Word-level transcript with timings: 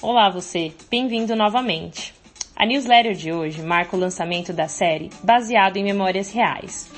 Olá 0.00 0.30
você, 0.30 0.72
bem-vindo 0.88 1.34
novamente. 1.34 2.14
A 2.54 2.64
newsletter 2.64 3.14
de 3.14 3.32
hoje 3.32 3.60
marca 3.62 3.96
o 3.96 3.98
lançamento 3.98 4.52
da 4.52 4.68
série 4.68 5.10
baseado 5.24 5.76
em 5.76 5.82
memórias 5.82 6.30
reais. 6.30 6.88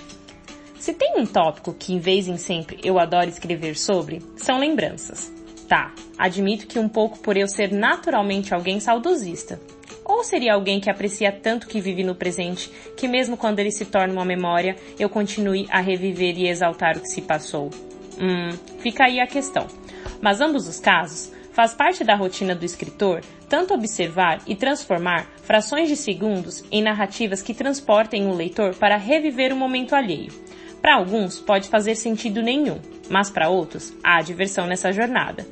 Se 0.79 0.93
tem 0.93 1.15
um 1.17 1.25
tópico 1.25 1.73
que 1.73 1.95
em 1.95 1.99
vez 1.99 2.29
em 2.29 2.37
sempre 2.37 2.79
eu 2.85 2.99
adoro 2.99 3.31
escrever 3.31 3.75
sobre, 3.75 4.21
são 4.37 4.59
lembranças. 4.59 5.33
Tá, 5.67 5.95
admito 6.19 6.67
que 6.67 6.79
um 6.79 6.91
pouco 6.91 7.19
por 7.21 7.39
eu 7.39 7.49
ser 7.49 7.73
naturalmente 7.73 8.53
alguém 8.53 8.79
saudosista. 8.79 9.59
Ou 10.05 10.23
seria 10.23 10.53
alguém 10.53 10.79
que 10.79 10.91
aprecia 10.91 11.33
tanto 11.33 11.69
que 11.69 11.81
vive 11.81 12.05
no 12.05 12.15
presente, 12.15 12.71
que 12.99 13.09
mesmo 13.09 13.35
quando 13.35 13.61
ele 13.61 13.71
se 13.71 13.87
torna 13.87 14.13
uma 14.13 14.27
memória, 14.27 14.77
eu 14.99 15.09
continue 15.09 15.67
a 15.71 15.81
reviver 15.81 16.37
e 16.37 16.49
exaltar 16.49 16.99
o 16.99 17.01
que 17.01 17.09
se 17.09 17.23
passou? 17.23 17.71
Hum, 18.21 18.51
fica 18.81 19.05
aí 19.05 19.21
a 19.21 19.27
questão. 19.27 19.67
Mas 20.21 20.43
ambos 20.43 20.69
os 20.69 20.79
casos, 20.79 21.33
faz 21.53 21.75
parte 21.75 22.05
da 22.05 22.15
rotina 22.15 22.55
do 22.55 22.65
escritor 22.65 23.23
tanto 23.49 23.75
observar 23.75 24.41
e 24.47 24.55
transformar 24.55 25.27
frações 25.43 25.89
de 25.89 25.97
segundos 25.97 26.65
em 26.71 26.81
narrativas 26.81 27.43
que 27.43 27.53
transportem 27.53 28.29
o 28.29 28.33
leitor 28.33 28.77
para 28.77 28.97
reviver 28.97 29.53
o 29.53 29.57
momento 29.57 29.95
alheio. 29.95 30.33
Para 30.81 30.95
alguns 30.95 31.41
pode 31.41 31.69
fazer 31.69 31.97
sentido 31.97 32.41
nenhum, 32.41 32.79
mas 33.11 33.29
para 33.29 33.49
outros 33.49 33.93
há 34.05 34.23
diversão 34.23 34.67
nessa 34.67 34.93
jornada. 34.93 35.45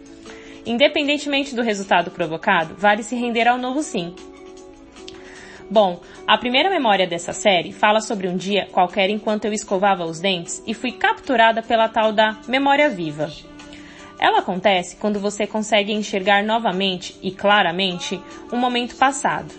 Independentemente 0.64 1.56
do 1.56 1.62
resultado 1.62 2.10
provocado, 2.10 2.76
vale 2.78 3.02
se 3.02 3.16
render 3.16 3.48
ao 3.48 3.58
novo 3.58 3.82
sim. 3.82 4.14
Bom, 5.70 6.00
a 6.26 6.38
primeira 6.38 6.70
memória 6.70 7.06
dessa 7.06 7.32
série 7.32 7.72
fala 7.72 8.00
sobre 8.00 8.28
um 8.28 8.36
dia 8.36 8.66
qualquer 8.70 9.10
enquanto 9.10 9.44
eu 9.44 9.52
escovava 9.52 10.04
os 10.04 10.20
dentes 10.20 10.62
e 10.66 10.72
fui 10.72 10.92
capturada 10.92 11.62
pela 11.62 11.88
tal 11.88 12.12
da 12.12 12.38
memória 12.46 12.88
viva. 12.88 13.28
Ela 14.18 14.40
acontece 14.40 14.96
quando 14.96 15.20
você 15.20 15.46
consegue 15.46 15.92
enxergar 15.92 16.42
novamente 16.42 17.16
e 17.22 17.30
claramente 17.30 18.20
um 18.52 18.56
momento 18.56 18.96
passado. 18.96 19.54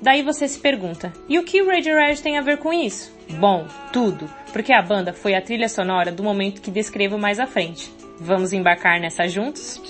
Daí 0.00 0.22
você 0.22 0.46
se 0.46 0.60
pergunta, 0.60 1.12
e 1.28 1.38
o 1.38 1.44
que 1.44 1.60
o 1.60 1.68
Radiohead 1.68 2.22
tem 2.22 2.38
a 2.38 2.42
ver 2.42 2.58
com 2.58 2.72
isso? 2.72 3.12
Bom, 3.38 3.66
tudo, 3.92 4.30
porque 4.52 4.72
a 4.72 4.80
banda 4.80 5.12
foi 5.12 5.34
a 5.34 5.42
trilha 5.42 5.68
sonora 5.68 6.12
do 6.12 6.22
momento 6.22 6.62
que 6.62 6.70
descrevo 6.70 7.18
mais 7.18 7.38
à 7.40 7.46
frente. 7.46 7.92
Vamos 8.20 8.52
embarcar 8.52 9.00
nessa 9.00 9.28
juntos? 9.28 9.80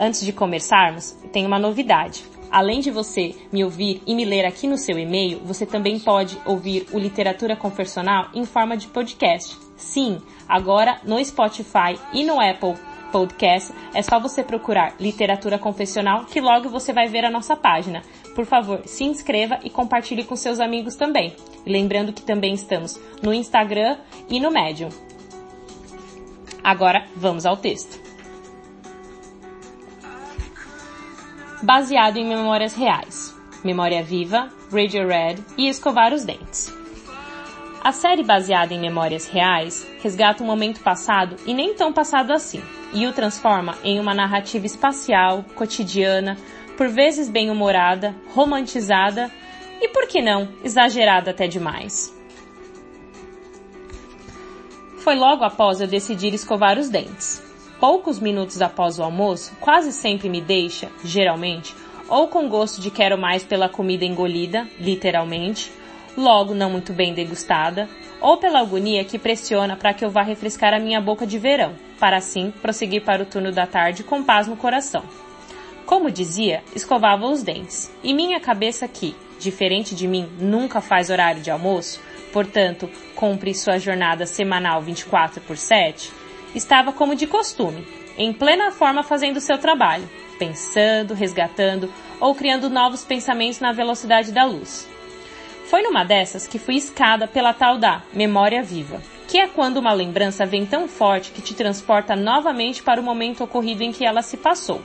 Antes 0.00 0.24
de 0.24 0.32
começarmos, 0.32 1.12
tem 1.32 1.46
uma 1.46 1.58
novidade. 1.58 2.24
Além 2.50 2.80
de 2.80 2.90
você 2.90 3.34
me 3.52 3.62
ouvir 3.62 4.02
e 4.06 4.14
me 4.14 4.24
ler 4.24 4.44
aqui 4.44 4.66
no 4.66 4.78
seu 4.78 4.98
e-mail, 4.98 5.40
você 5.44 5.66
também 5.66 5.98
pode 5.98 6.38
ouvir 6.44 6.86
o 6.92 6.98
Literatura 6.98 7.56
Confessional 7.56 8.28
em 8.34 8.44
forma 8.44 8.76
de 8.76 8.88
podcast. 8.88 9.56
Sim, 9.76 10.20
agora 10.48 11.00
no 11.04 11.22
Spotify 11.24 11.98
e 12.12 12.24
no 12.24 12.40
Apple 12.40 12.74
Podcast 13.14 13.72
é 13.94 14.02
só 14.02 14.18
você 14.18 14.42
procurar 14.42 14.96
Literatura 14.98 15.56
Confessional 15.56 16.24
que 16.24 16.40
logo 16.40 16.68
você 16.68 16.92
vai 16.92 17.06
ver 17.06 17.24
a 17.24 17.30
nossa 17.30 17.54
página. 17.54 18.02
Por 18.34 18.44
favor, 18.44 18.82
se 18.86 19.04
inscreva 19.04 19.60
e 19.62 19.70
compartilhe 19.70 20.24
com 20.24 20.34
seus 20.34 20.58
amigos 20.58 20.96
também. 20.96 21.36
Lembrando 21.64 22.12
que 22.12 22.22
também 22.22 22.54
estamos 22.54 23.00
no 23.22 23.32
Instagram 23.32 23.98
e 24.28 24.40
no 24.40 24.50
Medium. 24.50 24.88
Agora 26.64 27.06
vamos 27.14 27.46
ao 27.46 27.56
texto. 27.56 28.02
baseado 31.62 32.18
em 32.18 32.26
memórias 32.26 32.74
reais, 32.74 33.34
Memória 33.64 34.02
Viva, 34.02 34.50
Radio 34.70 35.08
Red 35.08 35.36
e 35.56 35.66
Escovar 35.66 36.12
os 36.12 36.22
Dentes. 36.22 36.83
A 37.84 37.92
série 37.92 38.24
baseada 38.24 38.72
em 38.72 38.80
memórias 38.80 39.28
reais 39.28 39.86
resgata 40.02 40.42
um 40.42 40.46
momento 40.46 40.80
passado 40.80 41.36
e 41.44 41.52
nem 41.52 41.74
tão 41.74 41.92
passado 41.92 42.32
assim, 42.32 42.62
e 42.94 43.06
o 43.06 43.12
transforma 43.12 43.76
em 43.84 44.00
uma 44.00 44.14
narrativa 44.14 44.64
espacial, 44.64 45.44
cotidiana, 45.54 46.38
por 46.78 46.88
vezes 46.88 47.28
bem-humorada, 47.28 48.14
romantizada 48.34 49.30
e, 49.82 49.88
por 49.88 50.08
que 50.08 50.22
não, 50.22 50.48
exagerada 50.64 51.30
até 51.30 51.46
demais. 51.46 52.10
Foi 55.00 55.14
logo 55.14 55.44
após 55.44 55.82
eu 55.82 55.86
decidir 55.86 56.32
escovar 56.32 56.78
os 56.78 56.88
dentes 56.88 57.44
poucos 57.78 58.18
minutos 58.18 58.62
após 58.62 58.98
o 58.98 59.02
almoço, 59.02 59.52
quase 59.60 59.92
sempre 59.92 60.30
me 60.30 60.40
deixa, 60.40 60.90
geralmente, 61.04 61.74
ou 62.08 62.28
com 62.28 62.48
gosto 62.48 62.80
de 62.80 62.90
quero 62.90 63.18
mais 63.18 63.44
pela 63.44 63.68
comida 63.68 64.06
engolida, 64.06 64.66
literalmente, 64.80 65.70
logo 66.16 66.54
não 66.54 66.70
muito 66.70 66.92
bem 66.92 67.12
degustada, 67.12 67.88
ou 68.20 68.36
pela 68.36 68.60
agonia 68.60 69.04
que 69.04 69.18
pressiona 69.18 69.76
para 69.76 69.92
que 69.92 70.04
eu 70.04 70.10
vá 70.10 70.22
refrescar 70.22 70.72
a 70.72 70.78
minha 70.78 71.00
boca 71.00 71.26
de 71.26 71.38
verão, 71.38 71.74
para 71.98 72.16
assim 72.16 72.52
prosseguir 72.62 73.02
para 73.02 73.22
o 73.22 73.26
turno 73.26 73.52
da 73.52 73.66
tarde 73.66 74.02
com 74.02 74.22
paz 74.22 74.46
no 74.46 74.56
coração. 74.56 75.04
Como 75.84 76.10
dizia, 76.10 76.62
escovava 76.74 77.26
os 77.26 77.42
dentes, 77.42 77.92
e 78.02 78.14
minha 78.14 78.40
cabeça 78.40 78.88
que, 78.88 79.14
diferente 79.38 79.94
de 79.94 80.08
mim, 80.08 80.28
nunca 80.38 80.80
faz 80.80 81.10
horário 81.10 81.42
de 81.42 81.50
almoço, 81.50 82.00
portanto, 82.32 82.88
cumpre 83.14 83.54
sua 83.54 83.78
jornada 83.78 84.24
semanal 84.24 84.80
24 84.80 85.40
por 85.42 85.58
7, 85.58 86.10
estava 86.54 86.92
como 86.92 87.14
de 87.14 87.26
costume, 87.26 87.86
em 88.16 88.32
plena 88.32 88.70
forma 88.70 89.02
fazendo 89.02 89.40
seu 89.40 89.58
trabalho, 89.58 90.08
pensando, 90.38 91.14
resgatando 91.14 91.92
ou 92.20 92.34
criando 92.34 92.70
novos 92.70 93.04
pensamentos 93.04 93.60
na 93.60 93.72
velocidade 93.72 94.32
da 94.32 94.44
luz. 94.44 94.88
Foi 95.64 95.82
numa 95.82 96.04
dessas 96.04 96.46
que 96.46 96.58
fui 96.58 96.76
escada 96.76 97.26
pela 97.26 97.54
tal 97.54 97.78
da 97.78 98.02
memória 98.12 98.62
viva, 98.62 99.02
que 99.26 99.38
é 99.38 99.48
quando 99.48 99.78
uma 99.78 99.92
lembrança 99.92 100.44
vem 100.44 100.66
tão 100.66 100.86
forte 100.86 101.30
que 101.30 101.40
te 101.40 101.54
transporta 101.54 102.14
novamente 102.14 102.82
para 102.82 103.00
o 103.00 103.04
momento 103.04 103.42
ocorrido 103.42 103.82
em 103.82 103.90
que 103.90 104.04
ela 104.04 104.20
se 104.20 104.36
passou. 104.36 104.82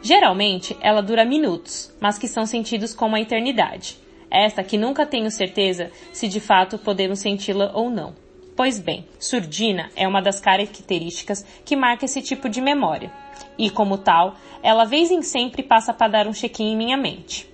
Geralmente, 0.00 0.76
ela 0.80 1.02
dura 1.02 1.24
minutos, 1.24 1.94
mas 2.00 2.18
que 2.18 2.26
são 2.26 2.46
sentidos 2.46 2.94
como 2.94 3.16
a 3.16 3.20
eternidade. 3.20 3.98
Esta 4.30 4.62
que 4.62 4.78
nunca 4.78 5.04
tenho 5.04 5.30
certeza 5.30 5.90
se 6.12 6.26
de 6.26 6.40
fato 6.40 6.78
podemos 6.78 7.18
senti-la 7.18 7.70
ou 7.74 7.90
não. 7.90 8.14
Pois 8.56 8.78
bem, 8.78 9.06
surdina 9.18 9.90
é 9.94 10.08
uma 10.08 10.22
das 10.22 10.40
características 10.40 11.44
que 11.64 11.76
marca 11.76 12.06
esse 12.06 12.22
tipo 12.22 12.48
de 12.48 12.60
memória. 12.60 13.12
E 13.56 13.70
como 13.70 13.98
tal, 13.98 14.36
ela 14.62 14.84
vez 14.84 15.10
em 15.10 15.22
sempre 15.22 15.62
passa 15.62 15.92
para 15.92 16.08
dar 16.08 16.26
um 16.26 16.32
check-in 16.32 16.72
em 16.72 16.76
minha 16.76 16.96
mente. 16.96 17.48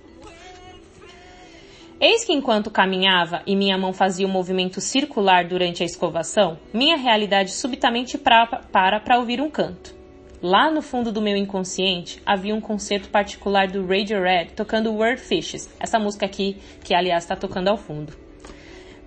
Eis 2.07 2.23
que 2.23 2.31
enquanto 2.31 2.69
caminhava 2.69 3.41
e 3.47 3.55
minha 3.55 3.79
mão 3.79 3.91
fazia 3.91 4.27
um 4.27 4.31
movimento 4.31 4.79
circular 4.79 5.43
durante 5.47 5.81
a 5.81 5.85
escovação, 5.87 6.55
minha 6.71 6.95
realidade 6.95 7.51
subitamente 7.51 8.15
para 8.15 8.45
para 8.71 9.17
ouvir 9.17 9.41
um 9.41 9.49
canto. 9.49 9.95
Lá 10.39 10.69
no 10.69 10.83
fundo 10.83 11.11
do 11.11 11.19
meu 11.19 11.35
inconsciente 11.35 12.21
havia 12.23 12.53
um 12.53 12.61
concerto 12.61 13.09
particular 13.09 13.67
do 13.67 13.83
Radiohead 13.87 14.53
tocando 14.53 14.93
Word 14.93 15.19
Fishes, 15.19 15.67
essa 15.79 15.97
música 15.97 16.27
aqui 16.27 16.57
que 16.83 16.93
aliás 16.93 17.23
está 17.23 17.35
tocando 17.35 17.69
ao 17.69 17.77
fundo. 17.77 18.13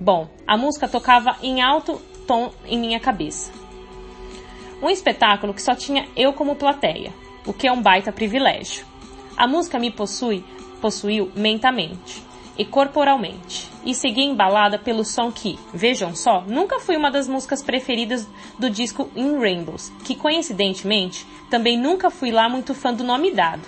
Bom, 0.01 0.29
a 0.45 0.57
música 0.57 0.89
tocava 0.89 1.37
em 1.41 1.63
alto 1.63 2.03
tom 2.27 2.51
em 2.67 2.81
minha 2.81 2.99
cabeça. 2.99 3.53
Um 4.83 4.91
espetáculo 4.91 5.55
que 5.55 5.63
só 5.63 5.77
tinha 5.77 6.09
eu 6.17 6.33
como 6.33 6.57
plateia, 6.57 7.13
o 7.47 7.53
que 7.53 7.69
é 7.69 7.73
um 7.73 7.81
baita 7.81 8.11
privilégio. 8.11 8.85
A 9.37 9.47
música 9.47 9.79
me 9.79 9.93
possui, 9.93 10.45
possuiu 10.81 11.31
mentalmente 11.37 12.27
e 12.59 12.65
corporalmente, 12.65 13.71
e 13.85 13.95
segui 13.95 14.23
embalada 14.23 14.79
pelo 14.79 15.05
som 15.05 15.31
que, 15.31 15.57
vejam 15.73 16.15
só, 16.15 16.43
nunca 16.43 16.81
foi 16.81 16.97
uma 16.97 17.11
das 17.11 17.29
músicas 17.29 17.63
preferidas 17.63 18.29
do 18.59 18.69
disco 18.69 19.09
In 19.15 19.39
Rainbows, 19.39 19.93
que 20.05 20.17
coincidentemente 20.17 21.25
também 21.49 21.79
nunca 21.79 22.11
fui 22.11 22.33
lá 22.33 22.49
muito 22.49 22.75
fã 22.75 22.93
do 22.93 23.05
nome 23.05 23.31
dado. 23.31 23.63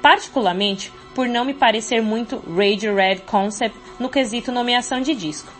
Particularmente 0.00 0.92
por 1.14 1.28
não 1.28 1.44
me 1.44 1.52
parecer 1.52 2.00
muito 2.00 2.42
Radio 2.56 2.94
Red 2.94 3.16
Concept 3.26 3.76
no 3.98 4.08
quesito 4.08 4.52
nomeação 4.52 5.00
de 5.00 5.14
disco. 5.14 5.52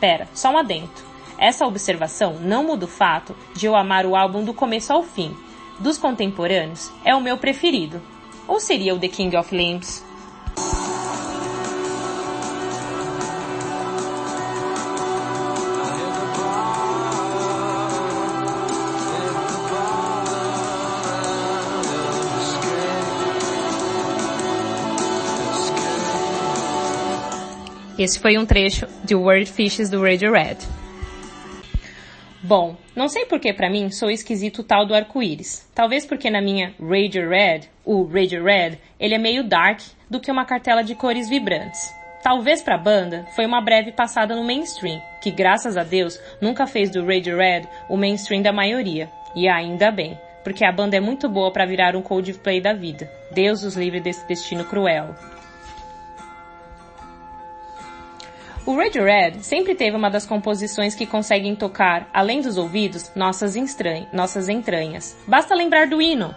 Pera, 0.00 0.26
só 0.32 0.50
um 0.50 0.58
adento. 0.58 1.06
Essa 1.36 1.66
observação 1.66 2.38
não 2.40 2.64
muda 2.64 2.86
o 2.86 2.88
fato 2.88 3.36
de 3.54 3.66
eu 3.66 3.76
amar 3.76 4.06
o 4.06 4.16
álbum 4.16 4.42
do 4.42 4.54
começo 4.54 4.92
ao 4.92 5.02
fim. 5.02 5.36
Dos 5.78 5.98
contemporâneos, 5.98 6.90
é 7.04 7.14
o 7.14 7.20
meu 7.20 7.36
preferido. 7.36 8.00
Ou 8.48 8.58
seria 8.58 8.94
o 8.94 8.98
The 8.98 9.08
King 9.08 9.36
of 9.36 9.54
Limbs? 9.54 10.07
Esse 27.98 28.20
foi 28.20 28.38
um 28.38 28.46
trecho 28.46 28.86
de 29.02 29.16
Word 29.16 29.50
Fishes 29.50 29.90
do 29.90 30.00
Radiohead. 30.00 30.64
Bom, 32.40 32.76
não 32.94 33.08
sei 33.08 33.26
porque 33.26 33.52
para 33.52 33.68
mim 33.68 33.90
sou 33.90 34.08
esquisito 34.08 34.62
tal 34.62 34.86
do 34.86 34.94
arco-íris. 34.94 35.68
Talvez 35.74 36.06
porque 36.06 36.30
na 36.30 36.40
minha 36.40 36.72
Radiohead, 36.80 37.68
o 37.84 38.04
Radiohead, 38.04 38.78
ele 39.00 39.16
é 39.16 39.18
meio 39.18 39.42
dark 39.42 39.80
do 40.08 40.20
que 40.20 40.30
uma 40.30 40.44
cartela 40.44 40.84
de 40.84 40.94
cores 40.94 41.28
vibrantes. 41.28 41.92
Talvez 42.22 42.62
para 42.62 42.76
a 42.76 42.78
banda 42.78 43.26
foi 43.34 43.44
uma 43.44 43.60
breve 43.60 43.90
passada 43.90 44.36
no 44.36 44.44
mainstream, 44.44 45.02
que 45.20 45.32
graças 45.32 45.76
a 45.76 45.82
Deus 45.82 46.20
nunca 46.40 46.68
fez 46.68 46.90
do 46.90 47.04
Radiohead 47.04 47.66
o 47.88 47.96
mainstream 47.96 48.42
da 48.42 48.52
maioria. 48.52 49.10
E 49.34 49.48
ainda 49.48 49.90
bem, 49.90 50.16
porque 50.44 50.64
a 50.64 50.70
banda 50.70 50.96
é 50.96 51.00
muito 51.00 51.28
boa 51.28 51.52
para 51.52 51.66
virar 51.66 51.96
um 51.96 52.02
Coldplay 52.02 52.60
da 52.60 52.72
vida. 52.72 53.10
Deus 53.32 53.64
os 53.64 53.76
livre 53.76 54.00
desse 54.00 54.24
destino 54.28 54.64
cruel. 54.64 55.16
O 58.68 58.76
Radiohead 58.76 59.46
sempre 59.46 59.74
teve 59.74 59.96
uma 59.96 60.10
das 60.10 60.26
composições 60.26 60.94
que 60.94 61.06
conseguem 61.06 61.56
tocar, 61.56 62.06
além 62.12 62.42
dos 62.42 62.58
ouvidos, 62.58 63.10
nossas, 63.16 63.54
nossas 64.12 64.46
entranhas. 64.46 65.16
Basta 65.26 65.54
lembrar 65.54 65.86
do 65.86 66.02
hino. 66.02 66.36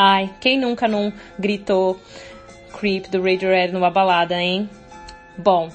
Ai, 0.00 0.30
quem 0.38 0.56
nunca 0.56 0.86
não 0.86 1.12
gritou 1.36 2.00
Creep 2.78 3.08
do 3.08 3.20
Radiohead 3.20 3.72
numa 3.72 3.90
balada, 3.90 4.40
hein? 4.40 4.70
Bom, 5.36 5.72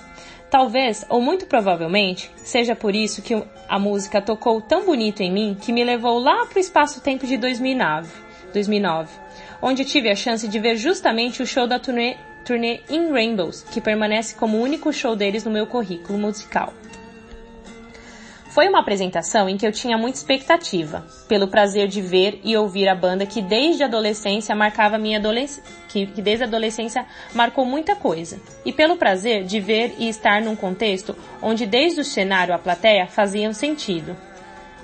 talvez, 0.49 1.05
ou 1.09 1.19
muito 1.19 1.45
provavelmente, 1.45 2.31
seja 2.37 2.73
por 2.73 2.95
isso 2.95 3.21
que 3.21 3.43
a 3.67 3.77
música 3.77 4.21
tocou 4.21 4.61
tão 4.61 4.85
bonito 4.85 5.19
em 5.19 5.29
mim 5.29 5.57
que 5.59 5.73
me 5.73 5.83
levou 5.83 6.19
lá 6.19 6.45
pro 6.45 6.57
espaço-tempo 6.57 7.27
de 7.27 7.35
2009, 7.35 8.13
2009, 8.53 9.11
onde 9.61 9.83
tive 9.83 10.09
a 10.09 10.15
chance 10.15 10.47
de 10.47 10.57
ver 10.57 10.77
justamente 10.77 11.43
o 11.43 11.45
show 11.45 11.67
da 11.67 11.77
turnê, 11.77 12.15
turnê 12.45 12.79
In 12.89 13.11
Rainbows, 13.11 13.63
que 13.73 13.81
permanece 13.81 14.35
como 14.35 14.57
o 14.57 14.61
único 14.61 14.93
show 14.93 15.17
deles 15.17 15.43
no 15.43 15.51
meu 15.51 15.67
currículo 15.67 16.17
musical. 16.17 16.73
Foi 18.53 18.69
uma 18.69 18.81
apresentação 18.81 19.49
em 19.49 19.57
que 19.57 19.65
eu 19.65 19.71
tinha 19.71 19.97
muita 19.97 20.19
expectativa, 20.19 21.03
pelo 21.27 21.47
prazer 21.47 21.87
de 21.87 22.03
ver 22.03 22.39
e 22.43 22.55
ouvir 22.55 22.87
a 22.87 22.93
banda 22.93 23.25
que 23.25 23.41
desde 23.41 23.81
a 23.81 23.87
adolescência 23.87 24.55
marcava 24.55 24.95
minha 24.95 25.17
adolescência, 25.17 25.63
que, 25.89 26.05
que 26.05 26.21
desde 26.21 26.43
a 26.43 26.47
adolescência 26.47 27.03
marcou 27.33 27.65
muita 27.65 27.95
coisa, 27.95 28.39
e 28.63 28.71
pelo 28.71 28.95
prazer 28.95 29.43
de 29.43 29.59
ver 29.59 29.95
e 29.97 30.07
estar 30.07 30.39
num 30.39 30.55
contexto 30.55 31.15
onde 31.41 31.65
desde 31.65 32.01
o 32.01 32.03
cenário 32.03 32.53
a 32.53 32.59
plateia 32.59 33.07
faziam 33.07 33.53
sentido, 33.53 34.15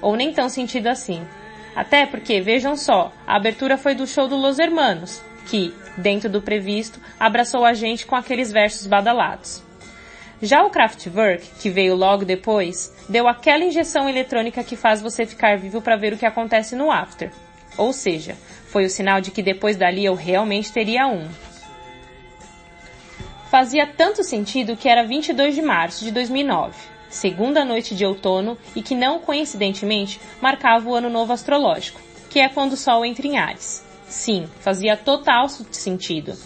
ou 0.01 0.15
nem 0.15 0.33
tão 0.33 0.49
sentido 0.49 0.87
assim. 0.87 1.21
Até 1.75 2.07
porque, 2.07 2.41
vejam 2.41 2.75
só, 2.75 3.13
a 3.27 3.35
abertura 3.35 3.77
foi 3.77 3.93
do 3.93 4.07
show 4.07 4.27
do 4.27 4.35
Los 4.35 4.57
Hermanos, 4.57 5.21
que, 5.45 5.75
dentro 5.95 6.27
do 6.27 6.41
previsto, 6.41 6.99
abraçou 7.19 7.63
a 7.63 7.73
gente 7.73 8.07
com 8.07 8.15
aqueles 8.15 8.51
versos 8.51 8.87
badalados. 8.87 9.68
Já 10.41 10.63
o 10.63 10.69
Kraftwerk, 10.69 11.45
que 11.59 11.69
veio 11.69 11.95
logo 11.95 12.23
depois, 12.23 12.93
deu 13.09 13.27
aquela 13.27 13.65
injeção 13.65 14.07
eletrônica 14.07 14.63
que 14.63 14.77
faz 14.77 15.01
você 15.01 15.25
ficar 15.25 15.57
vivo 15.57 15.81
para 15.81 15.97
ver 15.97 16.13
o 16.13 16.17
que 16.17 16.25
acontece 16.25 16.77
no 16.77 16.89
after. 16.89 17.29
Ou 17.77 17.91
seja, 17.91 18.37
foi 18.67 18.85
o 18.85 18.89
sinal 18.89 19.19
de 19.19 19.31
que 19.31 19.43
depois 19.43 19.75
dali 19.75 20.05
eu 20.05 20.15
realmente 20.15 20.71
teria 20.71 21.07
um. 21.07 21.27
Fazia 23.51 23.85
tanto 23.85 24.23
sentido 24.23 24.77
que 24.77 24.87
era 24.87 25.03
22 25.03 25.55
de 25.55 25.61
março 25.61 26.05
de 26.05 26.11
2009, 26.11 26.73
segunda 27.09 27.65
noite 27.65 27.93
de 27.93 28.05
outono 28.05 28.57
e 28.73 28.81
que 28.81 28.95
não 28.95 29.19
coincidentemente 29.19 30.21
marcava 30.39 30.87
o 30.87 30.95
ano 30.95 31.09
novo 31.09 31.33
astrológico, 31.33 31.99
que 32.29 32.39
é 32.39 32.47
quando 32.47 32.73
o 32.73 32.77
sol 32.77 33.03
entra 33.03 33.27
em 33.27 33.37
Ares. 33.37 33.83
Sim, 34.07 34.47
fazia 34.61 34.95
total 34.95 35.49
sentido. 35.49 36.37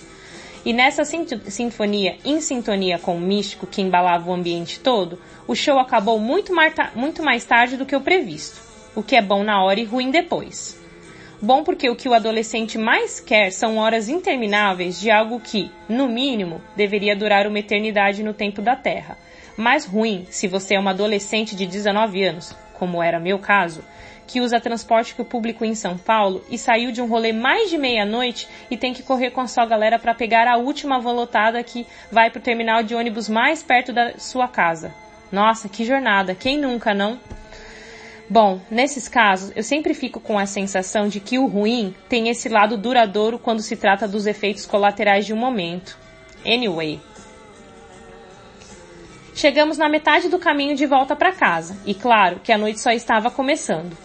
E 0.65 0.71
nessa 0.71 1.03
sinfonia, 1.03 2.17
em 2.23 2.39
sintonia 2.39 2.97
com 2.97 3.17
o 3.17 3.19
místico 3.19 3.67
que 3.67 3.81
embalava 3.81 4.29
o 4.29 4.33
ambiente 4.33 4.79
todo, 4.79 5.19
o 5.45 5.53
show 5.55 5.77
acabou 5.77 6.19
muito 6.19 6.53
muito 6.95 7.21
mais 7.21 7.43
tarde 7.43 7.75
do 7.75 7.85
que 7.85 7.95
o 7.95 8.01
previsto, 8.01 8.61
o 8.95 9.03
que 9.03 9.17
é 9.17 9.21
bom 9.21 9.43
na 9.43 9.61
hora 9.61 9.79
e 9.79 9.83
ruim 9.83 10.09
depois. 10.09 10.81
Bom 11.41 11.65
porque 11.65 11.89
o 11.89 11.95
que 11.97 12.07
o 12.07 12.13
adolescente 12.13 12.77
mais 12.77 13.19
quer 13.19 13.51
são 13.51 13.77
horas 13.77 14.07
intermináveis 14.07 14.97
de 14.97 15.11
algo 15.11 15.41
que, 15.41 15.69
no 15.89 16.07
mínimo, 16.07 16.61
deveria 16.77 17.17
durar 17.17 17.45
uma 17.45 17.59
eternidade 17.59 18.23
no 18.23 18.33
tempo 18.33 18.61
da 18.61 18.77
Terra. 18.77 19.17
Mais 19.57 19.85
ruim 19.85 20.25
se 20.29 20.47
você 20.47 20.75
é 20.75 20.79
uma 20.79 20.91
adolescente 20.91 21.53
de 21.53 21.65
19 21.65 22.23
anos, 22.23 22.55
como 22.73 23.03
era 23.03 23.19
meu 23.19 23.37
caso, 23.37 23.83
que 24.27 24.41
usa 24.41 24.59
transporte 24.59 25.13
público 25.15 25.65
em 25.65 25.75
São 25.75 25.97
Paulo 25.97 26.43
e 26.49 26.57
saiu 26.57 26.91
de 26.91 27.01
um 27.01 27.07
rolê 27.07 27.31
mais 27.31 27.69
de 27.69 27.77
meia-noite 27.77 28.47
e 28.69 28.77
tem 28.77 28.93
que 28.93 29.03
correr 29.03 29.31
com 29.31 29.41
a 29.41 29.47
sua 29.47 29.65
galera 29.65 29.99
para 29.99 30.13
pegar 30.13 30.47
a 30.47 30.57
última 30.57 30.99
van 30.99 31.13
lotada 31.13 31.63
que 31.63 31.85
vai 32.11 32.29
pro 32.29 32.41
terminal 32.41 32.83
de 32.83 32.95
ônibus 32.95 33.29
mais 33.29 33.61
perto 33.61 33.93
da 33.93 34.17
sua 34.17 34.47
casa. 34.47 34.93
Nossa, 35.31 35.67
que 35.67 35.85
jornada! 35.85 36.35
Quem 36.35 36.57
nunca, 36.57 36.93
não? 36.93 37.19
Bom, 38.29 38.61
nesses 38.71 39.07
casos, 39.07 39.51
eu 39.55 39.63
sempre 39.63 39.93
fico 39.93 40.19
com 40.19 40.39
a 40.39 40.45
sensação 40.45 41.07
de 41.07 41.19
que 41.19 41.37
o 41.37 41.45
ruim 41.45 41.93
tem 42.07 42.29
esse 42.29 42.47
lado 42.47 42.77
duradouro 42.77 43.37
quando 43.37 43.61
se 43.61 43.75
trata 43.75 44.07
dos 44.07 44.25
efeitos 44.25 44.65
colaterais 44.65 45.25
de 45.25 45.33
um 45.33 45.37
momento. 45.37 45.97
Anyway. 46.45 46.99
Chegamos 49.35 49.77
na 49.77 49.89
metade 49.89 50.29
do 50.29 50.37
caminho 50.37 50.75
de 50.75 50.85
volta 50.85 51.15
para 51.15 51.31
casa, 51.31 51.75
e 51.85 51.93
claro 51.93 52.39
que 52.43 52.51
a 52.51 52.57
noite 52.57 52.79
só 52.79 52.91
estava 52.91 53.31
começando. 53.31 53.97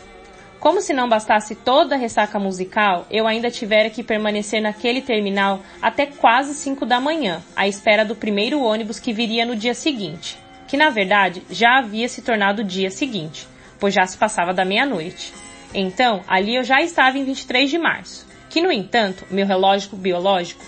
Como 0.60 0.80
se 0.80 0.92
não 0.92 1.08
bastasse 1.08 1.54
toda 1.54 1.94
a 1.94 1.98
ressaca 1.98 2.36
musical, 2.36 3.06
eu 3.10 3.28
ainda 3.28 3.48
tivera 3.48 3.88
que 3.88 4.02
permanecer 4.02 4.60
naquele 4.60 5.00
terminal 5.00 5.60
até 5.80 6.04
quase 6.04 6.52
5 6.52 6.84
da 6.84 7.00
manhã, 7.00 7.40
à 7.54 7.68
espera 7.68 8.04
do 8.04 8.16
primeiro 8.16 8.60
ônibus 8.60 8.98
que 8.98 9.12
viria 9.12 9.46
no 9.46 9.54
dia 9.54 9.72
seguinte, 9.72 10.36
que 10.66 10.76
na 10.76 10.90
verdade 10.90 11.44
já 11.48 11.78
havia 11.78 12.08
se 12.08 12.22
tornado 12.22 12.62
o 12.62 12.64
dia 12.64 12.90
seguinte, 12.90 13.46
pois 13.78 13.94
já 13.94 14.04
se 14.04 14.18
passava 14.18 14.52
da 14.52 14.64
meia-noite. 14.64 15.32
Então, 15.72 16.24
ali 16.26 16.56
eu 16.56 16.64
já 16.64 16.82
estava 16.82 17.16
em 17.18 17.24
23 17.24 17.70
de 17.70 17.78
março, 17.78 18.26
que 18.50 18.60
no 18.60 18.72
entanto, 18.72 19.26
meu 19.30 19.46
relógio 19.46 19.96
biológico 19.96 20.64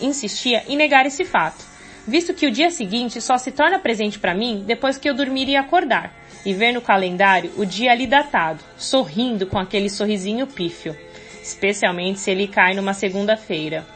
insistia 0.00 0.62
em 0.68 0.76
negar 0.76 1.04
esse 1.04 1.24
fato, 1.24 1.64
visto 2.06 2.32
que 2.32 2.46
o 2.46 2.50
dia 2.52 2.70
seguinte 2.70 3.20
só 3.20 3.36
se 3.36 3.50
torna 3.50 3.80
presente 3.80 4.20
para 4.20 4.34
mim 4.34 4.62
depois 4.64 4.96
que 4.96 5.10
eu 5.10 5.14
dormir 5.14 5.48
e 5.48 5.56
acordar, 5.56 6.14
e 6.44 6.52
ver 6.54 6.72
no 6.72 6.80
calendário 6.80 7.52
o 7.56 7.64
dia 7.64 7.92
ali 7.92 8.06
datado, 8.06 8.62
sorrindo 8.76 9.46
com 9.46 9.58
aquele 9.58 9.90
sorrisinho 9.90 10.46
pífio, 10.46 10.96
especialmente 11.42 12.20
se 12.20 12.30
ele 12.30 12.48
cai 12.48 12.74
numa 12.74 12.94
segunda-feira. 12.94 13.86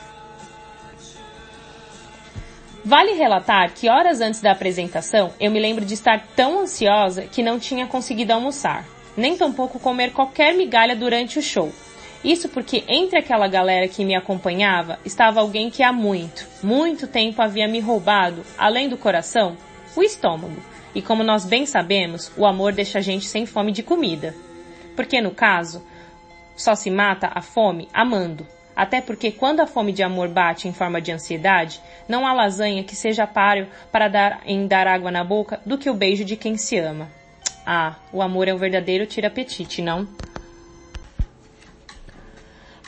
Vale 2.84 3.12
relatar 3.12 3.72
que 3.72 3.88
horas 3.88 4.20
antes 4.20 4.42
da 4.42 4.52
apresentação 4.52 5.32
eu 5.40 5.50
me 5.50 5.58
lembro 5.58 5.84
de 5.84 5.94
estar 5.94 6.22
tão 6.36 6.60
ansiosa 6.60 7.22
que 7.22 7.42
não 7.42 7.58
tinha 7.58 7.86
conseguido 7.86 8.32
almoçar, 8.32 8.84
nem 9.16 9.36
tampouco 9.36 9.78
comer 9.78 10.12
qualquer 10.12 10.54
migalha 10.54 10.94
durante 10.94 11.38
o 11.38 11.42
show. 11.42 11.72
Isso 12.22 12.48
porque 12.48 12.84
entre 12.88 13.18
aquela 13.18 13.48
galera 13.48 13.88
que 13.88 14.04
me 14.04 14.14
acompanhava 14.14 14.98
estava 15.04 15.40
alguém 15.40 15.70
que 15.70 15.82
há 15.82 15.92
muito, 15.92 16.46
muito 16.62 17.06
tempo 17.06 17.40
havia 17.40 17.68
me 17.68 17.80
roubado, 17.80 18.44
além 18.58 18.88
do 18.88 18.98
coração, 18.98 19.56
o 19.96 20.02
estômago 20.02 20.73
e 20.94 21.02
como 21.02 21.22
nós 21.22 21.44
bem 21.44 21.66
sabemos, 21.66 22.30
o 22.36 22.46
amor 22.46 22.72
deixa 22.72 22.98
a 22.98 23.02
gente 23.02 23.26
sem 23.26 23.46
fome 23.46 23.72
de 23.72 23.82
comida. 23.82 24.34
Porque 24.94 25.20
no 25.20 25.32
caso, 25.32 25.84
só 26.56 26.74
se 26.74 26.90
mata 26.90 27.30
a 27.34 27.42
fome 27.42 27.88
amando. 27.92 28.46
Até 28.76 29.00
porque 29.00 29.30
quando 29.30 29.60
a 29.60 29.66
fome 29.66 29.92
de 29.92 30.02
amor 30.02 30.28
bate 30.28 30.66
em 30.66 30.72
forma 30.72 31.00
de 31.00 31.12
ansiedade, 31.12 31.80
não 32.08 32.26
há 32.26 32.32
lasanha 32.32 32.82
que 32.82 32.96
seja 32.96 33.26
páreo 33.26 33.68
para 33.92 34.08
dar 34.08 34.42
em 34.44 34.66
dar 34.66 34.86
água 34.86 35.10
na 35.10 35.22
boca 35.22 35.60
do 35.64 35.78
que 35.78 35.88
o 35.88 35.94
beijo 35.94 36.24
de 36.24 36.36
quem 36.36 36.56
se 36.56 36.76
ama. 36.78 37.08
Ah, 37.64 37.96
o 38.12 38.20
amor 38.20 38.48
é 38.48 38.54
o 38.54 38.58
verdadeiro 38.58 39.06
tira-apetite, 39.06 39.80
não? 39.80 40.08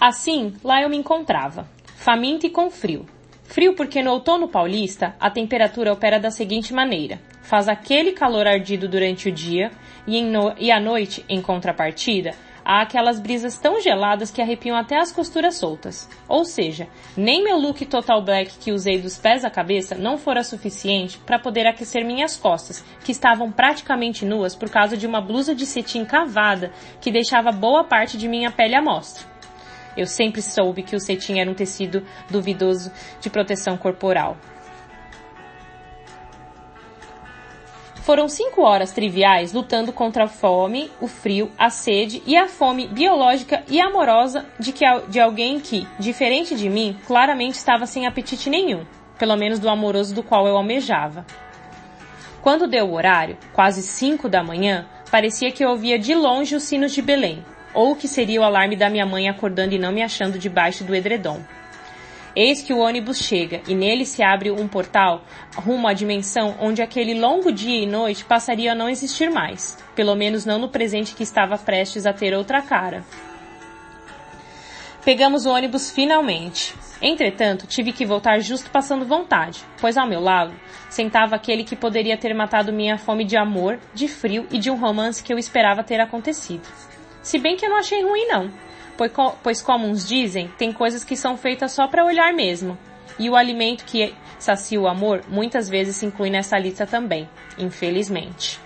Assim, 0.01 0.55
lá 0.63 0.83
eu 0.83 0.91
me 0.91 0.97
encontrava, 0.97 1.69
faminta 1.97 2.47
e 2.47 2.51
com 2.51 2.71
frio. 2.71 3.07
Frio 3.45 3.75
porque 3.75 4.03
no 4.03 4.11
outono 4.11 4.49
paulista 4.49 5.15
a 5.19 5.31
temperatura 5.31 5.93
opera 5.93 6.19
da 6.19 6.31
seguinte 6.31 6.75
maneira: 6.75 7.21
faz 7.47 7.69
aquele 7.69 8.12
calor 8.12 8.47
ardido 8.47 8.88
durante 8.88 9.29
o 9.29 9.33
dia 9.33 9.71
e, 10.07 10.21
no, 10.23 10.53
e 10.59 10.73
à 10.73 10.81
noite, 10.81 11.25
em 11.29 11.41
contrapartida, 11.41 12.33
há 12.65 12.83
aquelas 12.83 13.21
brisas 13.21 13.57
tão 13.57 13.81
geladas 13.81 14.33
que 14.33 14.43
arrepiam 14.43 14.76
até 14.76 14.99
as 14.99 15.12
costuras 15.12 15.55
soltas. 15.55 16.09
Ou 16.29 16.45
seja, 16.45 16.88
nem 17.17 17.45
meu 17.45 17.57
look 17.57 17.87
total 17.87 18.21
black 18.21 18.59
que 18.59 18.73
usei 18.73 19.00
dos 19.00 19.17
pés 19.17 19.45
à 19.45 19.50
cabeça 19.50 19.95
não 19.95 20.19
fora 20.19 20.43
suficiente 20.43 21.19
para 21.19 21.38
poder 21.38 21.69
aquecer 21.69 22.05
minhas 22.05 22.37
costas, 22.37 22.85
que 23.05 23.12
estavam 23.12 23.53
praticamente 23.53 24.25
nuas 24.25 24.57
por 24.57 24.69
causa 24.69 24.97
de 24.97 25.07
uma 25.07 25.21
blusa 25.21 25.55
de 25.55 25.65
cetim 25.65 26.05
cavada 26.05 26.73
que 27.00 27.12
deixava 27.12 27.53
boa 27.53 27.85
parte 27.85 28.19
de 28.19 28.26
minha 28.26 28.50
pele 28.50 28.75
à 28.75 28.83
mostra. 28.83 29.25
Eu 29.97 30.07
sempre 30.07 30.43
soube 30.43 30.83
que 30.83 30.97
o 30.97 31.00
cetim 31.00 31.38
era 31.38 31.50
um 31.50 31.55
tecido 31.55 32.05
duvidoso 32.29 32.91
de 33.21 33.31
proteção 33.31 33.79
corporal. 33.79 34.37
Foram 38.07 38.29
cinco 38.29 38.63
horas 38.63 38.93
triviais 38.93 39.53
lutando 39.53 39.93
contra 39.93 40.27
a 40.27 40.29
fome, 40.29 40.93
o 41.01 41.09
frio, 41.09 41.51
a 41.59 41.69
sede 41.69 42.23
e 42.25 42.37
a 42.37 42.47
fome 42.47 42.87
biológica 42.87 43.65
e 43.69 43.81
amorosa 43.81 44.47
de, 44.61 44.71
que, 44.71 44.85
de 45.09 45.19
alguém 45.19 45.59
que, 45.59 45.89
diferente 45.99 46.55
de 46.55 46.69
mim, 46.69 46.97
claramente 47.05 47.57
estava 47.57 47.85
sem 47.85 48.07
apetite 48.07 48.49
nenhum, 48.49 48.87
pelo 49.19 49.37
menos 49.37 49.59
do 49.59 49.69
amoroso 49.69 50.15
do 50.15 50.23
qual 50.23 50.47
eu 50.47 50.57
almejava. 50.57 51.27
Quando 52.43 52.69
deu 52.69 52.87
o 52.87 52.95
horário, 52.95 53.37
quase 53.53 53.83
cinco 53.83 54.29
da 54.29 54.41
manhã, 54.41 54.87
parecia 55.11 55.51
que 55.51 55.65
eu 55.65 55.71
ouvia 55.71 55.99
de 55.99 56.15
longe 56.15 56.55
os 56.55 56.63
sinos 56.63 56.93
de 56.93 57.03
Belém, 57.03 57.45
ou 57.75 57.97
que 57.97 58.07
seria 58.07 58.41
o 58.41 58.45
alarme 58.45 58.77
da 58.77 58.89
minha 58.89 59.05
mãe 59.05 59.29
acordando 59.29 59.75
e 59.75 59.81
não 59.81 59.91
me 59.91 60.05
achando 60.05 60.39
debaixo 60.39 60.85
do 60.85 60.95
edredom. 60.95 61.41
Eis 62.37 62.61
que 62.61 62.75
o 62.75 62.81
ônibus 62.81 63.16
chega 63.16 63.62
e 63.66 63.75
nele 63.75 64.05
se 64.05 64.23
abre 64.23 64.50
um 64.50 64.69
portal 64.69 65.25
rumo 65.57 65.88
à 65.88 65.95
dimensão 65.95 66.55
onde 66.61 66.83
aquele 66.83 67.19
longo 67.19 67.50
dia 67.50 67.83
e 67.83 67.87
noite 67.87 68.26
passaria 68.26 68.73
a 68.73 68.75
não 68.75 68.90
existir 68.90 69.31
mais, 69.31 69.83
pelo 69.95 70.14
menos 70.14 70.45
não 70.45 70.59
no 70.59 70.69
presente 70.69 71.14
que 71.14 71.23
estava 71.23 71.57
prestes 71.57 72.05
a 72.05 72.12
ter 72.12 72.35
outra 72.35 72.61
cara. 72.61 73.02
Pegamos 75.02 75.47
o 75.47 75.50
ônibus 75.50 75.90
finalmente. 75.90 76.75
Entretanto, 77.00 77.66
tive 77.66 77.90
que 77.90 78.05
voltar 78.05 78.38
justo 78.40 78.71
passando 78.71 79.07
vontade, 79.07 79.64
pois 79.81 79.97
ao 79.97 80.07
meu 80.07 80.21
lado 80.21 80.52
sentava 80.90 81.37
aquele 81.37 81.64
que 81.64 81.75
poderia 81.75 82.19
ter 82.19 82.35
matado 82.35 82.71
minha 82.71 82.99
fome 82.99 83.25
de 83.25 83.38
amor, 83.38 83.78
de 83.95 84.09
frio 84.09 84.47
e 84.50 84.59
de 84.59 84.71
um 84.71 84.78
romance 84.78 85.23
que 85.23 85.33
eu 85.33 85.38
esperava 85.38 85.83
ter 85.83 86.00
acontecido. 86.00 86.69
Se 87.23 87.38
bem 87.38 87.57
que 87.57 87.64
eu 87.64 87.71
não 87.71 87.78
achei 87.78 88.02
ruim 88.02 88.26
não 88.28 88.66
pois 89.43 89.62
como 89.62 89.87
uns 89.87 90.07
dizem, 90.07 90.49
tem 90.59 90.73
coisas 90.73 91.05
que 91.05 91.17
são 91.17 91.37
feitas 91.37 91.73
só 91.73 91.87
para 91.87 92.05
olhar 92.05 92.33
mesmo. 92.33 92.79
E 93.19 93.31
o 93.31 93.37
alimento 93.37 93.85
que 93.85 94.15
sacia 94.38 94.81
o 94.81 94.88
amor 94.88 95.23
muitas 95.29 95.69
vezes 95.69 95.97
se 95.97 96.07
inclui 96.07 96.31
nessa 96.31 96.59
lista 96.59 96.87
também, 96.87 97.29
infelizmente. 97.59 98.59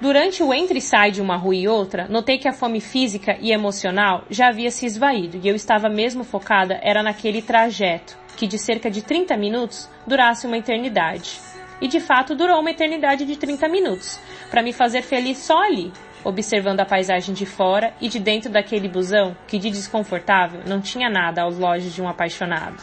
Durante 0.00 0.42
o 0.42 0.52
entre 0.52 0.78
e 0.78 0.82
sai 0.82 1.10
de 1.10 1.22
uma 1.22 1.36
rua 1.36 1.54
e 1.54 1.68
outra, 1.68 2.06
notei 2.08 2.36
que 2.36 2.48
a 2.48 2.52
fome 2.52 2.80
física 2.80 3.38
e 3.40 3.52
emocional 3.52 4.24
já 4.28 4.48
havia 4.48 4.70
se 4.70 4.84
esvaído 4.84 5.40
e 5.42 5.48
eu 5.48 5.54
estava 5.54 5.88
mesmo 5.88 6.24
focada 6.24 6.78
era 6.82 7.02
naquele 7.02 7.40
trajeto, 7.40 8.18
que 8.36 8.46
de 8.46 8.58
cerca 8.58 8.90
de 8.90 9.02
30 9.02 9.36
minutos 9.36 9.88
durasse 10.06 10.46
uma 10.46 10.58
eternidade. 10.58 11.40
E 11.80 11.88
de 11.88 12.00
fato 12.00 12.34
durou 12.34 12.60
uma 12.60 12.70
eternidade 12.70 13.24
de 13.24 13.36
30 13.36 13.68
minutos, 13.68 14.20
para 14.50 14.62
me 14.62 14.72
fazer 14.72 15.02
feliz 15.02 15.38
só 15.38 15.62
ali, 15.62 15.92
observando 16.24 16.80
a 16.80 16.86
paisagem 16.86 17.34
de 17.34 17.44
fora 17.44 17.92
e 18.00 18.08
de 18.08 18.18
dentro 18.18 18.50
daquele 18.50 18.88
busão 18.88 19.36
que 19.46 19.58
de 19.58 19.70
desconfortável 19.70 20.62
não 20.66 20.80
tinha 20.80 21.10
nada 21.10 21.42
aos 21.42 21.58
lojos 21.58 21.94
de 21.94 22.00
um 22.00 22.08
apaixonado. 22.08 22.82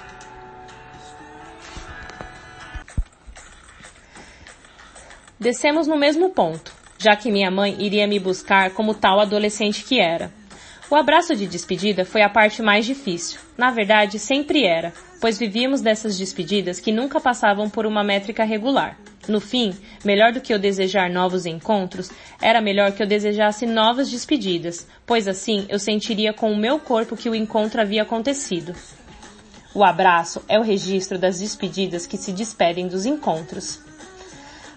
Descemos 5.40 5.88
no 5.88 5.98
mesmo 5.98 6.30
ponto, 6.30 6.72
já 7.00 7.16
que 7.16 7.32
minha 7.32 7.50
mãe 7.50 7.76
iria 7.80 8.06
me 8.06 8.20
buscar 8.20 8.70
como 8.72 8.94
tal 8.94 9.20
adolescente 9.20 9.84
que 9.84 10.00
era. 10.00 10.32
O 10.88 10.96
abraço 10.96 11.36
de 11.36 11.48
despedida 11.48 12.06
foi 12.06 12.22
a 12.22 12.30
parte 12.30 12.62
mais 12.62 12.86
difícil. 12.86 13.40
Na 13.58 13.72
verdade, 13.72 14.20
sempre 14.20 14.66
era, 14.66 14.94
pois 15.20 15.40
vivíamos 15.40 15.82
dessas 15.82 16.18
despedidas 16.18 16.80
que 16.80 16.92
nunca 16.92 17.20
passavam 17.20 17.70
por 17.70 17.88
uma 17.88 18.04
métrica 18.04 18.44
regular. 18.44 18.98
No 19.28 19.40
fim, 19.40 19.74
melhor 20.04 20.32
do 20.32 20.42
que 20.42 20.54
eu 20.54 20.60
desejar 20.60 21.10
novos 21.10 21.46
encontros, 21.46 22.10
era 22.42 22.62
melhor 22.62 22.92
que 22.92 23.04
eu 23.04 23.08
desejasse 23.08 23.66
novas 23.66 24.10
despedidas, 24.10 24.88
pois 25.06 25.28
assim 25.28 25.66
eu 25.70 25.78
sentiria 25.78 26.34
com 26.34 26.51
o 26.51 26.58
meu 26.58 26.80
corpo 26.80 27.16
que 27.16 27.30
o 27.30 27.36
encontro 27.36 27.82
havia 27.82 28.01
acontecido. 28.01 28.75
O 29.74 29.84
abraço 29.84 30.44
é 30.50 30.60
o 30.60 30.63
registro 30.63 31.18
das 31.18 31.40
despedidas 31.40 32.06
que 32.06 32.18
se 32.18 32.32
despedem 32.32 32.88
dos 32.88 33.06
encontros. 33.06 33.80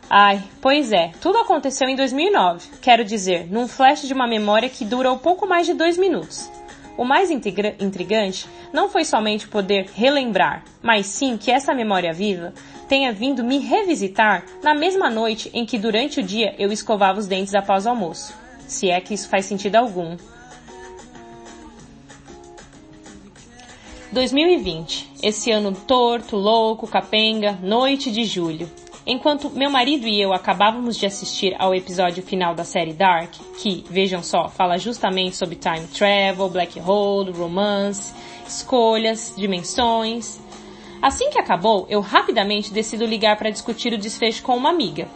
Ai, 0.08 0.42
pois 0.60 0.92
é, 0.92 1.12
tudo 1.20 1.38
aconteceu 1.38 1.88
em 1.88 1.96
2009, 1.96 2.68
quero 2.80 3.04
dizer, 3.04 3.50
num 3.50 3.66
flash 3.66 4.02
de 4.02 4.12
uma 4.12 4.28
memória 4.28 4.68
que 4.68 4.84
durou 4.84 5.18
pouco 5.18 5.46
mais 5.46 5.66
de 5.66 5.72
dois 5.72 5.96
minutos. 5.96 6.48
O 6.96 7.04
mais 7.04 7.30
intrigante 7.30 8.46
não 8.72 8.88
foi 8.88 9.04
somente 9.04 9.48
poder 9.48 9.90
relembrar, 9.94 10.64
mas 10.80 11.06
sim 11.06 11.36
que 11.36 11.50
essa 11.50 11.74
memória 11.74 12.12
viva 12.12 12.54
tenha 12.88 13.12
vindo 13.12 13.42
me 13.42 13.58
revisitar 13.58 14.44
na 14.62 14.74
mesma 14.74 15.10
noite 15.10 15.50
em 15.52 15.66
que 15.66 15.78
durante 15.78 16.20
o 16.20 16.22
dia 16.22 16.54
eu 16.58 16.70
escovava 16.70 17.18
os 17.18 17.26
dentes 17.26 17.54
após 17.54 17.84
o 17.84 17.88
almoço. 17.88 18.34
Se 18.68 18.90
é 18.90 19.00
que 19.00 19.12
isso 19.12 19.28
faz 19.28 19.44
sentido 19.46 19.76
algum. 19.76 20.16
2020. 24.12 25.10
Esse 25.20 25.50
ano 25.50 25.72
torto, 25.72 26.36
louco, 26.36 26.86
capenga, 26.86 27.58
noite 27.60 28.12
de 28.12 28.24
julho. 28.24 28.70
Enquanto 29.06 29.50
meu 29.50 29.70
marido 29.70 30.06
e 30.08 30.18
eu 30.18 30.32
acabávamos 30.32 30.96
de 30.96 31.04
assistir 31.04 31.54
ao 31.58 31.74
episódio 31.74 32.22
final 32.22 32.54
da 32.54 32.64
série 32.64 32.94
Dark, 32.94 33.34
que, 33.58 33.84
vejam 33.90 34.22
só, 34.22 34.48
fala 34.48 34.78
justamente 34.78 35.36
sobre 35.36 35.56
time 35.56 35.86
travel, 35.88 36.48
black 36.48 36.80
hole, 36.80 37.30
romance, 37.30 38.14
escolhas, 38.48 39.34
dimensões. 39.36 40.40
Assim 41.02 41.28
que 41.28 41.38
acabou, 41.38 41.86
eu 41.90 42.00
rapidamente 42.00 42.72
decido 42.72 43.04
ligar 43.04 43.36
para 43.36 43.50
discutir 43.50 43.92
o 43.92 43.98
desfecho 43.98 44.42
com 44.42 44.56
uma 44.56 44.70
amiga. 44.70 45.06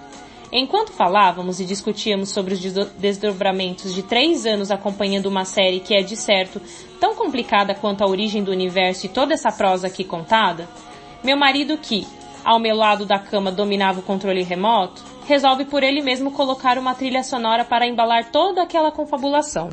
Enquanto 0.52 0.92
falávamos 0.92 1.58
e 1.58 1.64
discutíamos 1.64 2.28
sobre 2.28 2.52
os 2.52 2.60
desdobramentos 2.98 3.94
de 3.94 4.02
três 4.02 4.44
anos 4.44 4.70
acompanhando 4.70 5.26
uma 5.26 5.46
série 5.46 5.80
que 5.80 5.94
é, 5.94 6.02
de 6.02 6.14
certo, 6.14 6.60
tão 7.00 7.14
complicada 7.14 7.74
quanto 7.74 8.04
a 8.04 8.06
origem 8.06 8.44
do 8.44 8.50
universo 8.50 9.06
e 9.06 9.08
toda 9.08 9.32
essa 9.32 9.50
prosa 9.50 9.86
aqui 9.86 10.04
contada, 10.04 10.68
meu 11.24 11.38
marido 11.38 11.76
que, 11.78 12.06
ao 12.48 12.58
meu 12.58 12.74
lado 12.74 13.04
da 13.04 13.18
cama 13.18 13.52
dominava 13.52 14.00
o 14.00 14.02
controle 14.02 14.42
remoto, 14.42 15.04
resolve 15.26 15.66
por 15.66 15.82
ele 15.82 16.00
mesmo 16.00 16.30
colocar 16.30 16.78
uma 16.78 16.94
trilha 16.94 17.22
sonora 17.22 17.62
para 17.62 17.86
embalar 17.86 18.32
toda 18.32 18.62
aquela 18.62 18.90
confabulação. 18.90 19.68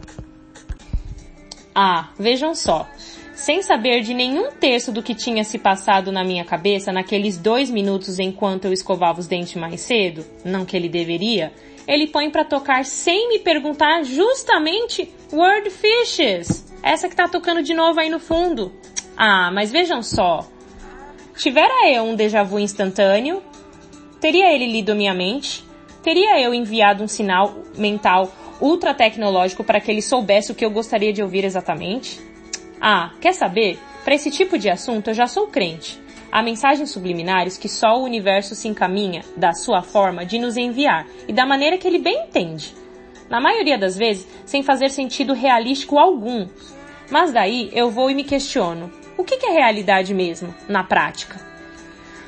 Ah, 1.74 2.10
vejam 2.20 2.54
só. 2.54 2.86
Sem 3.34 3.62
saber 3.62 4.02
de 4.02 4.14
nenhum 4.14 4.52
terço 4.52 4.92
do 4.92 5.02
que 5.02 5.16
tinha 5.16 5.46
se 5.46 5.58
passado 5.58 6.12
na 6.12 6.26
minha 6.26 6.44
cabeça 6.44 6.92
naqueles 6.92 7.38
dois 7.38 7.72
minutos 7.72 8.20
enquanto 8.20 8.66
eu 8.66 8.74
escovava 8.74 9.22
os 9.22 9.28
dentes 9.28 9.56
mais 9.56 9.80
cedo, 9.80 10.26
não 10.44 10.66
que 10.66 10.76
ele 10.76 10.90
deveria, 10.90 11.54
ele 11.88 12.08
põe 12.08 12.30
para 12.30 12.44
tocar 12.44 12.84
sem 12.84 13.30
me 13.30 13.40
perguntar 13.40 14.04
justamente 14.04 15.10
Word 15.32 15.70
Fishes. 15.70 16.76
Essa 16.84 17.08
que 17.08 17.16
tá 17.16 17.30
tocando 17.30 17.64
de 17.64 17.74
novo 17.74 18.02
aí 18.02 18.10
no 18.10 18.20
fundo. 18.20 18.74
Ah, 19.16 19.50
mas 19.50 19.72
vejam 19.72 20.04
só. 20.04 20.46
Tivera 21.38 21.90
eu 21.90 22.04
um 22.04 22.16
déjà 22.16 22.44
vu 22.44 22.58
instantâneo? 22.58 23.44
Teria 24.22 24.54
ele 24.54 24.68
lido 24.68 24.96
minha 24.96 25.14
mente? 25.14 25.66
Teria 26.02 26.40
eu 26.40 26.54
enviado 26.54 27.04
um 27.04 27.10
sinal 27.10 27.54
mental 27.78 28.32
ultra 28.62 28.94
tecnológico 28.94 29.62
para 29.62 29.82
que 29.82 29.92
ele 29.92 30.02
soubesse 30.02 30.54
o 30.54 30.56
que 30.56 30.64
eu 30.64 30.72
gostaria 30.72 31.12
de 31.12 31.22
ouvir 31.22 31.44
exatamente? 31.44 32.22
Ah, 32.80 33.12
quer 33.20 33.34
saber? 33.34 33.78
Para 34.06 34.16
esse 34.16 34.32
tipo 34.32 34.58
de 34.58 34.70
assunto 34.70 35.10
eu 35.10 35.14
já 35.14 35.28
sou 35.28 35.48
crente. 35.48 36.00
Há 36.32 36.42
mensagens 36.42 36.90
subliminares 36.92 37.58
que 37.58 37.68
só 37.68 38.00
o 38.00 38.04
universo 38.04 38.56
se 38.56 38.70
encaminha 38.70 39.22
da 39.36 39.54
sua 39.54 39.82
forma 39.82 40.26
de 40.26 40.40
nos 40.40 40.56
enviar 40.56 41.06
e 41.28 41.34
da 41.34 41.46
maneira 41.46 41.78
que 41.78 41.86
ele 41.86 42.00
bem 42.00 42.28
entende. 42.28 42.74
Na 43.30 43.42
maioria 43.42 43.78
das 43.78 43.98
vezes, 43.98 44.26
sem 44.46 44.64
fazer 44.64 44.90
sentido 44.90 45.34
realístico 45.34 46.00
algum. 46.00 46.48
Mas 47.12 47.34
daí 47.34 47.70
eu 47.74 47.90
vou 47.92 48.10
e 48.10 48.16
me 48.16 48.24
questiono 48.24 49.05
o 49.18 49.24
que 49.24 49.46
é 49.46 49.52
realidade 49.52 50.14
mesmo, 50.14 50.54
na 50.68 50.84
prática? 50.84 51.40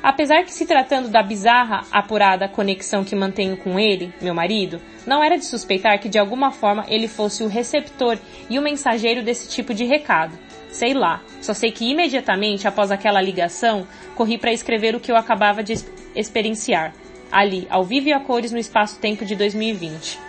Apesar 0.02 0.44
que 0.44 0.52
se 0.52 0.64
tratando 0.64 1.08
da 1.08 1.22
bizarra, 1.22 1.84
apurada 1.90 2.48
conexão 2.48 3.04
que 3.04 3.16
mantenho 3.16 3.56
com 3.56 3.78
ele, 3.78 4.12
meu 4.22 4.32
marido, 4.32 4.80
não 5.06 5.22
era 5.22 5.36
de 5.36 5.44
suspeitar 5.44 5.98
que 6.00 6.08
de 6.08 6.18
alguma 6.18 6.52
forma 6.52 6.84
ele 6.88 7.08
fosse 7.08 7.42
o 7.42 7.48
receptor 7.48 8.16
e 8.48 8.58
o 8.58 8.62
mensageiro 8.62 9.22
desse 9.22 9.48
tipo 9.48 9.74
de 9.74 9.84
recado. 9.84 10.38
Sei 10.70 10.94
lá, 10.94 11.20
só 11.40 11.52
sei 11.52 11.72
que 11.72 11.90
imediatamente 11.90 12.68
após 12.68 12.90
aquela 12.90 13.20
ligação, 13.20 13.86
corri 14.14 14.38
para 14.38 14.52
escrever 14.52 14.94
o 14.94 15.00
que 15.00 15.10
eu 15.10 15.16
acabava 15.16 15.62
de 15.62 15.74
experienciar, 16.14 16.94
ali, 17.32 17.66
ao 17.68 17.84
vivo 17.84 18.08
e 18.08 18.12
a 18.12 18.20
cores 18.20 18.52
no 18.52 18.58
espaço-tempo 18.58 19.24
de 19.24 19.34
2020. 19.34 20.27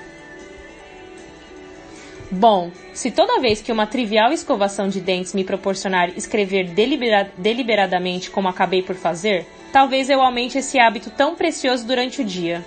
Bom, 2.31 2.71
se 2.93 3.09
toda 3.09 3.39
vez 3.39 3.59
que 3.59 3.71
uma 3.71 3.87
trivial 3.87 4.31
escovação 4.31 4.87
de 4.87 5.01
dentes 5.01 5.33
me 5.33 5.43
proporcionar 5.43 6.09
escrever 6.15 6.69
delibera 6.69 7.31
deliberadamente 7.35 8.29
como 8.29 8.47
acabei 8.47 8.83
por 8.83 8.95
fazer, 8.95 9.47
talvez 9.73 10.11
eu 10.11 10.21
aumente 10.21 10.57
esse 10.57 10.79
hábito 10.79 11.09
tão 11.09 11.35
precioso 11.35 11.87
durante 11.87 12.21
o 12.21 12.25
dia. 12.25 12.63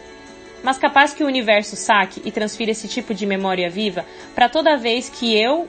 Mas 0.64 0.78
capaz 0.78 1.14
que 1.14 1.22
o 1.22 1.28
universo 1.28 1.76
saque 1.76 2.20
e 2.24 2.32
transfira 2.32 2.72
esse 2.72 2.88
tipo 2.88 3.14
de 3.14 3.24
memória 3.24 3.70
viva 3.70 4.04
para 4.34 4.48
toda 4.48 4.76
vez 4.76 5.08
que 5.08 5.36
eu. 5.36 5.68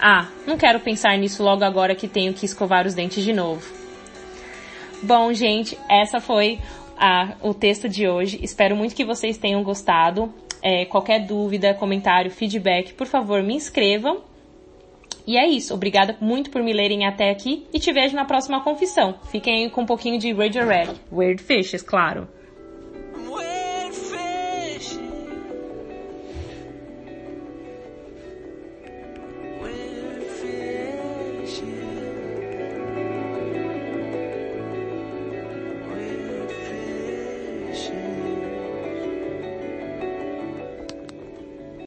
Ah, 0.00 0.28
não 0.46 0.56
quero 0.56 0.80
pensar 0.80 1.16
nisso 1.18 1.42
logo 1.42 1.64
agora 1.64 1.94
que 1.94 2.08
tenho 2.08 2.32
que 2.32 2.46
escovar 2.46 2.86
os 2.86 2.94
dentes 2.94 3.22
de 3.22 3.32
novo. 3.32 3.62
Bom, 5.02 5.32
gente, 5.34 5.78
essa 5.88 6.18
foi 6.18 6.60
a, 6.96 7.34
o 7.42 7.52
texto 7.52 7.88
de 7.88 8.08
hoje. 8.08 8.38
Espero 8.42 8.74
muito 8.74 8.94
que 8.94 9.04
vocês 9.04 9.36
tenham 9.36 9.62
gostado. 9.62 10.32
É, 10.62 10.84
qualquer 10.84 11.24
dúvida, 11.24 11.74
comentário, 11.74 12.30
feedback, 12.30 12.92
por 12.94 13.06
favor, 13.06 13.42
me 13.42 13.54
inscrevam. 13.54 14.22
E 15.26 15.36
é 15.36 15.46
isso. 15.46 15.74
Obrigada 15.74 16.16
muito 16.20 16.50
por 16.50 16.62
me 16.62 16.72
lerem 16.72 17.06
até 17.06 17.30
aqui 17.30 17.66
e 17.72 17.78
te 17.78 17.92
vejo 17.92 18.16
na 18.16 18.24
próxima 18.24 18.62
confissão. 18.62 19.14
Fiquem 19.30 19.64
aí 19.64 19.70
com 19.70 19.82
um 19.82 19.86
pouquinho 19.86 20.18
de 20.18 20.32
Radio 20.32 20.66
Red. 20.66 20.94
Weird 21.12 21.42
Fishes, 21.42 21.82
claro. 21.82 22.26